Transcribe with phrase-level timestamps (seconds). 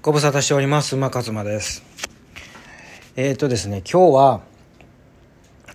[0.00, 1.82] ご無沙汰しております馬勝馬です。
[3.16, 4.40] えっ、ー、とですね今日は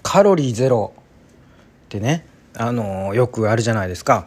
[0.01, 2.25] カロリーゼロってね
[2.55, 4.25] あのよくあるじゃないですか。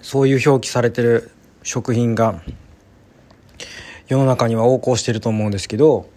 [0.00, 1.30] そういう表記されてる
[1.62, 2.40] 食品が
[4.06, 6.08] 世の中には横行してると思うんですけど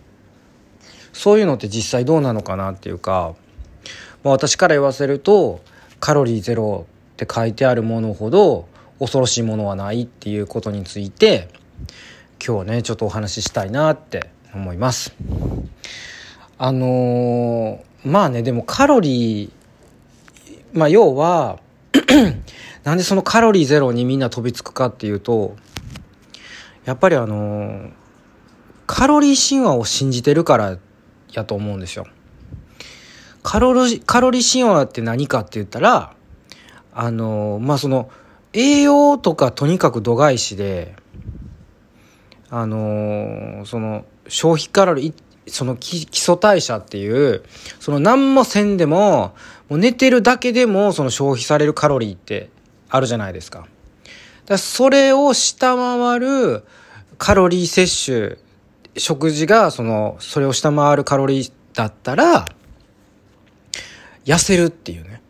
[1.11, 3.35] そういうのって実際どうなのかなっていうか、
[4.23, 5.59] まあ、私から言わせると
[5.99, 8.69] カロリーゼロって書いてあるものほど
[8.99, 11.49] 恐ろしいものはないっていうことについて
[12.43, 15.13] 今日はねちょっとお話ししたいなって思います。
[16.57, 19.51] あのー、まあねでもカロリー
[20.73, 21.59] まあ要は
[22.83, 25.55] なんでそのカロリーゼロにみんな飛びつくかっていうと
[26.83, 27.91] やっぱりあのー、
[28.87, 30.79] カロリー神話を信じてるから
[31.33, 32.07] やと思うんですよ。
[33.43, 36.15] カロリカロリー神話って何かって言ったら
[36.91, 38.09] あのー、まあその
[38.53, 40.95] 栄養とかとにかく度外視で、
[42.51, 45.13] あのー、その消費カロリー、
[45.49, 47.43] その基礎代謝っていう、
[47.79, 49.33] その何もせんでも、
[49.69, 52.49] もう寝てるだけでもその消費されるカロリーって
[52.89, 53.67] あるじゃないですか。
[54.45, 56.65] だそれを下回る
[57.17, 58.37] カロリー摂取、
[58.97, 62.45] 食事がその、それを下回るカロリーだったら、
[64.25, 65.21] 痩せるっていうね。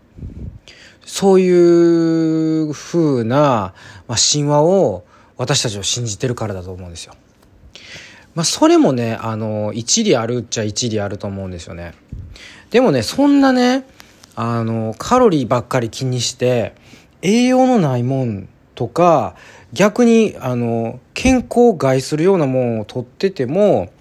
[1.05, 3.75] そういう風な、
[4.07, 5.05] まあ、神話を
[5.41, 7.15] 私たちを信じてるからだと思うんですよ。
[8.35, 11.95] まあ、それもね、あの、一理あるっちゃ一理あると思うんですよね。
[12.69, 13.87] でもね、そんなね、
[14.35, 16.75] あの、カロリーばっかり気にして、
[17.23, 19.35] 栄養のないもんとか、
[19.73, 23.91] 逆に、あの、健康を害するようなもんを取ってても、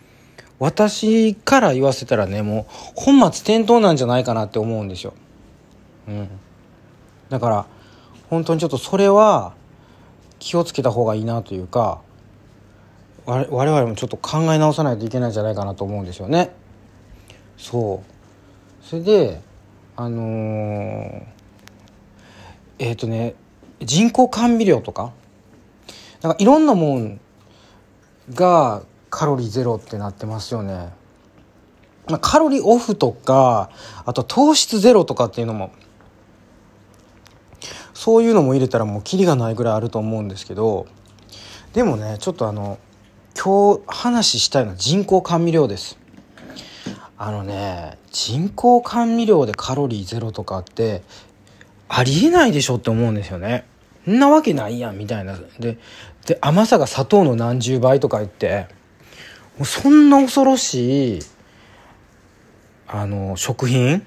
[0.58, 5.14] 私から言わせたらね、もう、本末転倒なんじゃないかなって思うんですよ。
[6.06, 6.28] うん。
[7.30, 7.66] だから
[8.28, 9.54] 本当にちょっとそれは
[10.40, 12.00] 気をつけた方がいいなというか
[13.26, 16.50] 我々もちょっと考え直さないといけないんじゃないかなと思うんですよね。
[17.56, 19.40] そうそれで
[19.94, 21.24] あのー、
[22.78, 23.34] えっ、ー、とね
[23.80, 25.12] 人工甘味料とか
[26.22, 27.20] なんかいろんなもん
[28.32, 30.88] がカロリーゼロってなってますよね。
[32.22, 33.70] カロリーオフとか
[34.04, 35.70] あと糖質ゼロとかっていうのも
[38.00, 40.86] そういうのも入れたらもうキリがないぐらいあると思うんですけど
[41.74, 42.78] でもねちょっとあの
[43.38, 45.98] 今日話したいのは人工甘味料です。
[47.18, 51.02] あのね人工甘味料でカロリーゼロとかって
[51.90, 53.66] ありえないでしょって思うんですよね。
[54.08, 55.38] んなわけないやんみたいな。
[55.58, 55.76] で
[56.24, 58.66] で甘さが砂糖の何十倍とか言って
[59.58, 61.20] もうそんな恐ろしい
[62.88, 64.06] あの食品？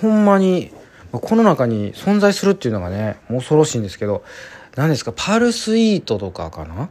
[0.00, 0.72] ほんまに
[1.12, 4.24] この中に存在するっていうのがね恐ろしいんですけど
[4.76, 5.12] 何ですか？
[5.14, 6.88] パルスイートとかかな？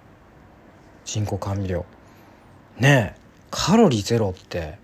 [1.03, 1.85] 人工甘味料。
[2.79, 3.21] ねえ。
[3.49, 4.79] カロリーゼロって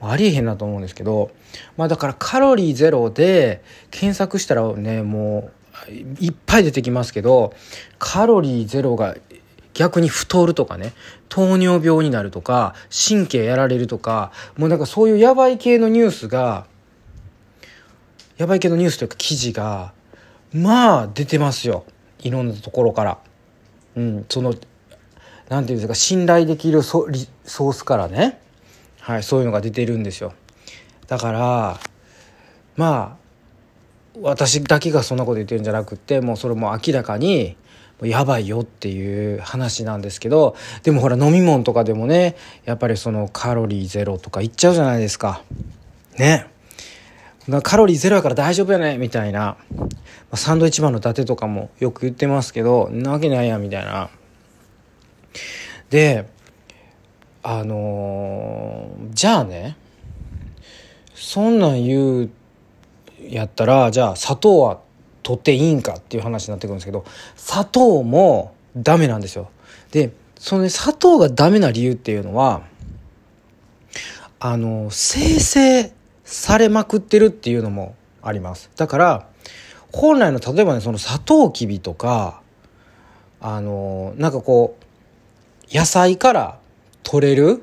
[0.00, 1.30] ありえへんなと思うんですけど
[1.76, 5.50] まあだからカロリーゼロで検索したらねも
[5.88, 7.52] ういっぱい出てきますけど
[7.98, 9.16] カロリーゼロが
[9.74, 10.92] 逆に太るとかね
[11.28, 16.66] 糖尿病になるとか神経やられるとかもうなんかそういうやばい系のニュースが
[18.36, 19.92] やばいけどニュースというか記事が
[20.52, 21.84] まあ出てますよ。
[22.20, 23.18] いろんなところから。
[23.96, 24.54] うんその
[25.48, 27.08] なんていうんですか信頼できるソ
[27.44, 28.40] ソースからね。
[29.00, 30.34] はいそういうのが出てるんですよ。
[31.06, 31.80] だから
[32.76, 33.26] まあ
[34.20, 37.56] 私だけがそんなこと言ってるんじゃなくてもうそれも明らかに
[38.02, 45.42] やばいよっていう話なんですけどでもほら飲み物とかでもねやっぱりそのカロリーゼロとか言っちゃうじゃないですか。
[46.18, 46.46] ね。
[47.62, 48.98] カロリーゼロやから大丈夫やね。
[48.98, 49.56] みたいな。
[50.30, 54.10] まサンドイッチマンの伊達とかもよく言ってますけどなわけないやみたいな。
[55.90, 56.26] で
[57.42, 59.76] あのー、じゃあね
[61.14, 62.30] そんなん言う
[63.28, 64.80] やったらじゃあ砂糖は
[65.22, 67.04] 取っていいんかっていう話になってくるんですけど
[67.36, 69.50] 砂糖もダメなんですよ。
[69.92, 72.62] でその、ね、砂糖がダメな理由っていうのは
[74.38, 75.92] あの生成
[76.26, 78.70] されまくってるっていうのもあります。
[78.76, 79.28] だから
[79.92, 82.42] 本来の例えばねそのサトウキビとか
[83.40, 84.76] あのなんかこ
[85.72, 86.58] う野菜から
[87.02, 87.62] 取れる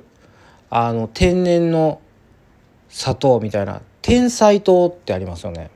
[0.70, 2.02] あの天然の
[2.90, 5.70] 砂糖みたいな天才糖ってありますよね。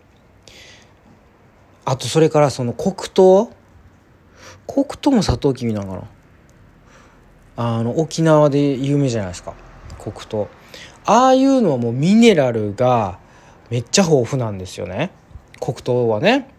[1.84, 3.52] あとそれからその黒糖？
[4.66, 6.08] 黒糖もサトウキビなのか
[7.58, 7.78] な？
[7.80, 9.54] あの沖縄で有名じゃないですか。
[10.00, 10.48] 黒糖
[11.06, 13.20] ああいうのはもうミネラルが
[13.70, 15.12] めっちゃ豊富なんですよね。
[15.60, 16.50] 黒糖はね。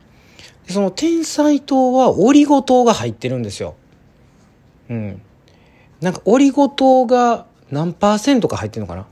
[0.69, 3.75] その天才糖はオリゴ糖が入ってるんですよ。
[4.91, 5.23] うん。
[6.01, 9.07] なんかオリゴ糖が何パーセントか入ってるのかな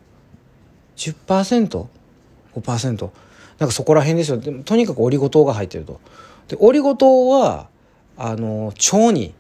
[0.97, 3.11] ？10%5%
[3.59, 4.39] なんかそこら辺ですよ。
[4.39, 6.01] でもとにかくオリゴ糖が入ってると。
[6.49, 7.69] でオリゴ糖は
[8.17, 9.35] あの腸に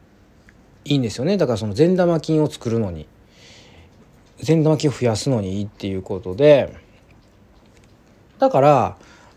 [0.85, 1.37] いいんですよね。
[1.37, 3.07] だからその善玉菌を作るのに。
[4.41, 6.77] 善玉菌を増やすのにいいっていうことで
[8.39, 8.97] だから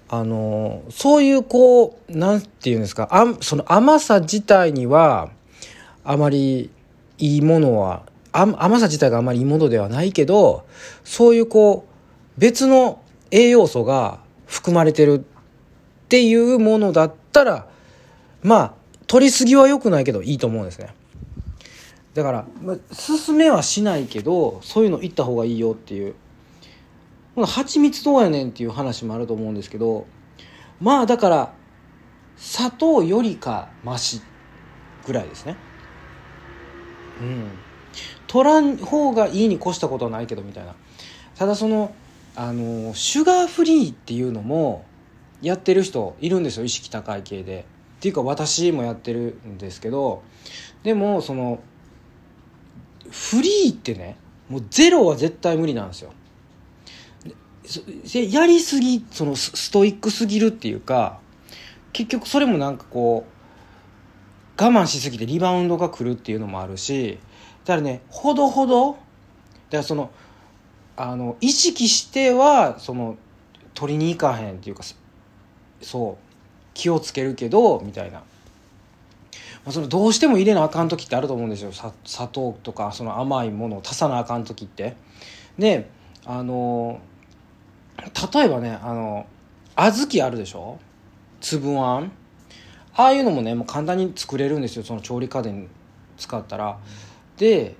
[0.10, 5.30] あのそういうこうなんていうんですかあその甘さ自体には
[6.04, 6.72] あまり
[7.20, 10.66] いいものは甘さ自体があまりいいものではないけど
[11.04, 11.86] そういうこ
[12.38, 17.68] う別の栄養素が含まれてるっていうものだったら
[18.42, 18.74] まあ
[19.08, 20.94] 取りすぎは良くないけどいいと思うんですね。
[22.14, 26.16] だから、まあ、勧めはしないけどそういうの言った方がいいよっていう。
[27.36, 30.08] 蜂蜜どうやねんっていう話もあると思うんですけど
[30.82, 31.54] まあだから
[32.36, 34.22] 砂糖よりかマシ
[35.06, 35.56] ぐらいですね。
[37.22, 37.50] うん。
[38.28, 40.76] 取らん方がいいに越したことはないけどみたいな。
[41.36, 41.94] ただその
[42.36, 44.86] あのシュガーフリーっていうのも
[45.42, 47.66] やってる人いるんですよ意識高い系で。
[47.98, 50.24] っていうか私もやってるんですけど。
[50.84, 51.60] でもその
[53.12, 54.18] フリーってね
[54.50, 56.12] もうゼロは絶対無理なんですよ。
[58.14, 61.20] やりすぎそのストイックすぎるっていうか
[61.94, 67.20] 結局それもなんかこう我慢しすぎてリバウンドが来るっていうのもあるし
[67.66, 69.02] だからねほどほどだか
[69.72, 70.10] らその
[70.98, 73.18] あの意識してはその
[73.74, 74.84] 取りに行かへんっていうか
[75.82, 76.30] そう
[76.74, 78.24] 気をつけるけどみたいな、
[79.68, 81.72] そのどうしても入れなあかん時ってあると思うんですよ。
[82.06, 84.96] 砂糖とかその甘いものを足さなあかん時って。
[85.58, 85.90] で
[86.26, 87.02] あの
[88.34, 89.28] 例えばねあの
[89.76, 90.80] 小豆あるでしょ？
[91.42, 92.12] 粒あん。
[92.96, 94.84] ああいうのもねもう簡単に作れるんですよ。
[94.84, 95.70] その調理家電
[96.18, 96.80] 使ったら。
[97.38, 97.76] で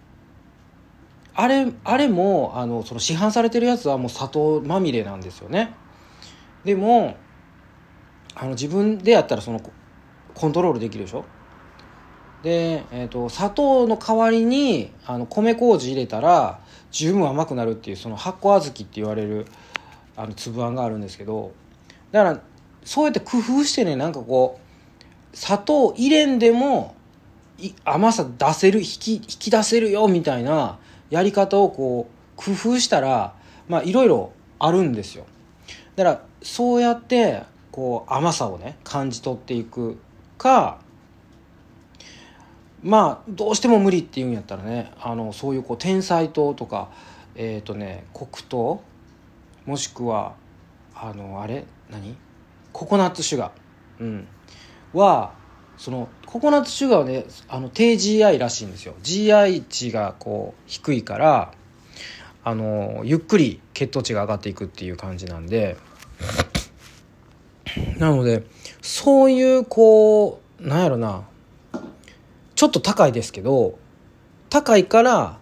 [1.34, 5.74] あれあれもあのその市販されてるやつはもう砂糖まみれなんですよね。
[6.66, 7.16] でも
[8.36, 9.62] あの自分でやったらその
[10.36, 11.26] コントロールできるでしょ？
[12.44, 16.60] で、えーと、砂糖の代わりにあの米麹入れたら
[16.92, 19.46] 十分甘くなるっていうその発酵小豆って言われる
[20.16, 21.52] あの粒あんがあるんですけど
[22.12, 22.42] だから
[22.84, 24.60] そうやって工夫してねなんかこ
[25.34, 26.96] う砂糖入れんでも
[27.84, 33.36] 甘さ出せる引き引き出せるよみたいなやり方をこう工夫したら
[33.68, 35.26] まあいろいろあるんですよ。
[35.96, 40.00] だからそうやってこう甘さをね感じ取っていく
[40.38, 40.80] か
[42.84, 46.90] まあどうしても無理っていうんやったらねあのそういうこう天才糖とか
[47.36, 48.82] えっ、ー、とね黒糖
[49.66, 50.36] もしくは
[50.96, 51.66] あのあれ？
[51.90, 52.16] 何？
[52.72, 54.28] ココナッツシュガー、うん、
[54.94, 55.34] は
[55.78, 58.96] そのココナッツシュガーはねあの低 GI らしいんですよ。
[59.04, 61.54] GI 値がこう低いから
[62.44, 65.78] あのゆっくり血糖値が上がっていくっていう感じなんで。
[68.00, 68.44] なので
[68.82, 71.24] そういうこうなんやろな
[72.60, 73.80] ちょっと高いですけど
[74.50, 75.40] 高いから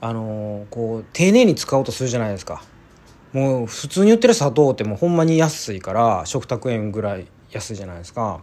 [0.00, 2.62] あのこう丁寧に使おうとするじゃないですか。
[3.32, 8.40] もう普通に売ってる砂糖ってもうほんまに安いから食卓園ぐらい安いじゃないですか。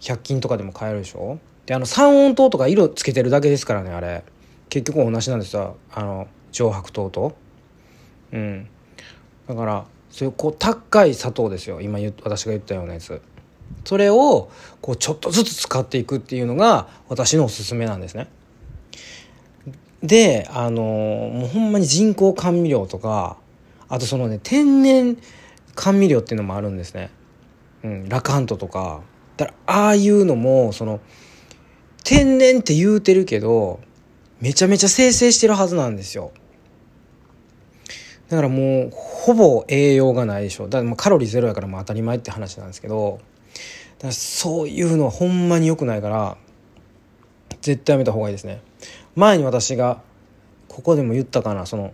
[0.00, 1.38] 100均とかでも買えるでしょ。
[1.64, 4.22] であの三温糖とか色つけてるだけですからねあれ。
[4.68, 5.78] 結局同じなんですよ。
[5.94, 7.34] あの上白糖と。
[8.34, 8.68] うん。
[9.48, 11.80] だからそういうこう高い砂糖ですよ。
[11.80, 13.22] 今私が言ったようなやつ。
[13.84, 18.28] それをこうちょっとずつ使っていくっていうのが私のおすすめなんですね。
[20.02, 23.38] であのもうほんまに人工甘味料とか
[23.88, 25.16] あとそのね天然
[25.74, 27.10] 甘味料っていうのもあるんですね、
[27.82, 29.00] うん、ラカントとか。
[29.36, 31.00] だからああいうのもその
[32.04, 33.80] 天然って言うてるけど
[34.40, 36.32] めちゃめちゃ生成してるはずなんですよ。
[38.28, 40.64] だからもうほぼ栄養がないでしょ。
[40.64, 43.20] だからもうカロリーゼロやからもう当たり前って話なんですけど。
[43.98, 46.36] だからそういうのはほんまに良くないから
[47.60, 48.60] 絶対やめた方がいいですね。
[49.14, 50.02] 前に私が
[50.68, 51.92] ここでも言ったかなその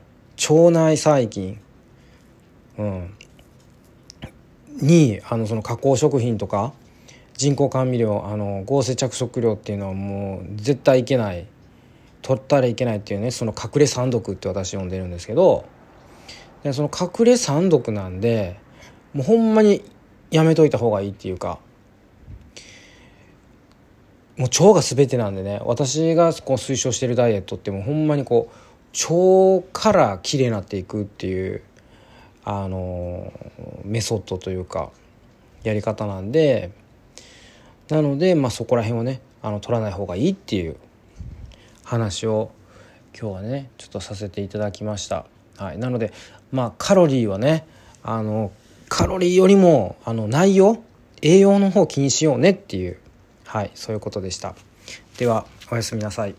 [0.49, 1.61] 腸内細菌。
[2.79, 3.15] うん。
[4.81, 6.73] にあのその加工食品とか
[7.35, 11.47] 人工甘味料あの合成着色料っていうのはもう絶対いけない。
[12.23, 15.65] 取ったらいけないっていうねその隠れ三毒って私呼んでるんですけど
[16.63, 18.59] でその隠れ三毒なんで
[19.15, 19.83] もうほんまに
[20.31, 21.59] やめといた方がいいっていうか
[24.37, 31.63] もう腸が全てなんでね私がこう推奨してるダイエットってもうほんまにこう腸からきれいになっていくっていう
[32.45, 33.33] あの
[33.85, 34.91] メソッドというか
[35.63, 36.71] やり方なんで
[37.89, 40.77] なので、まあ、そこら辺をねあの取らない方がいいっていう
[41.85, 42.51] 話を
[43.19, 45.27] 今日はねちょっとさせていただきました。
[45.59, 46.13] はい、なので
[46.53, 47.67] まあカロリーはね
[48.03, 48.53] あの
[48.91, 50.83] カロリーよりもあの内容
[51.23, 52.99] 栄養の方気にしようねっていう
[53.47, 54.55] はいそういうことでした。
[55.17, 56.35] ではおやすみなさい。